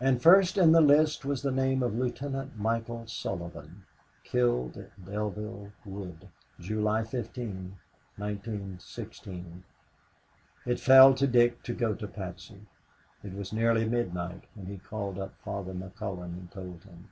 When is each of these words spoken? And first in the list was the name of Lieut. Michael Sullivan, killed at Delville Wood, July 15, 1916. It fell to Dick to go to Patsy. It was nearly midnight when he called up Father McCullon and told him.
And 0.00 0.22
first 0.22 0.56
in 0.56 0.70
the 0.70 0.80
list 0.80 1.24
was 1.24 1.42
the 1.42 1.50
name 1.50 1.82
of 1.82 1.92
Lieut. 1.96 2.22
Michael 2.56 3.08
Sullivan, 3.08 3.86
killed 4.22 4.76
at 4.76 5.04
Delville 5.04 5.72
Wood, 5.84 6.28
July 6.60 7.02
15, 7.02 7.74
1916. 8.16 9.64
It 10.64 10.78
fell 10.78 11.12
to 11.14 11.26
Dick 11.26 11.64
to 11.64 11.74
go 11.74 11.92
to 11.92 12.06
Patsy. 12.06 12.66
It 13.24 13.32
was 13.34 13.52
nearly 13.52 13.84
midnight 13.84 14.44
when 14.54 14.66
he 14.66 14.78
called 14.78 15.18
up 15.18 15.34
Father 15.40 15.74
McCullon 15.74 16.34
and 16.38 16.50
told 16.52 16.84
him. 16.84 17.08